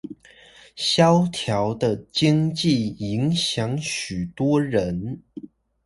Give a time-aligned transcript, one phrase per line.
[0.75, 5.21] 蕭條的經濟影響許多人